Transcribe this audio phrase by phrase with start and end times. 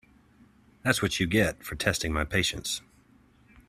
[0.81, 2.81] That’s what you get for testing my patience.